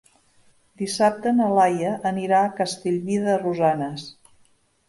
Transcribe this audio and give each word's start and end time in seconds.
Dissabte 0.81 1.33
na 1.41 1.49
Laia 1.59 1.93
anirà 2.13 2.39
a 2.47 2.51
Castellví 2.63 3.21
de 3.29 3.37
Rosanes. 3.47 4.09